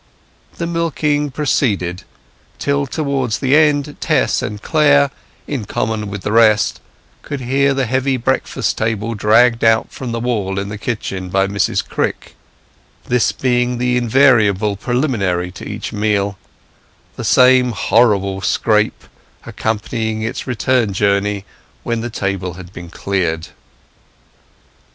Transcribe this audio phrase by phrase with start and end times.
[0.57, 2.05] The milking progressed,
[2.57, 5.11] till towards the end Tess and Clare,
[5.45, 6.81] in common with the rest,
[7.21, 11.45] could hear the heavy breakfast table dragged out from the wall in the kitchen by
[11.45, 12.35] Mrs Crick,
[13.05, 16.35] this being the invariable preliminary to each meal;
[17.15, 19.03] the same horrible scrape
[19.45, 21.45] accompanying its return journey
[21.83, 23.49] when the table had been cleared.